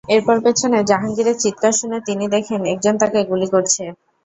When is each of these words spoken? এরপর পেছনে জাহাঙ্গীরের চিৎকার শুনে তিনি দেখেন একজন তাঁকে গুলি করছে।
এরপর 0.09 0.37
পেছনে 0.45 0.77
জাহাঙ্গীরের 0.89 1.39
চিৎকার 1.39 1.73
শুনে 1.79 1.97
তিনি 2.07 2.25
দেখেন 2.35 2.61
একজন 2.73 2.93
তাঁকে 3.01 3.19
গুলি 3.29 3.47
করছে। 3.53 3.83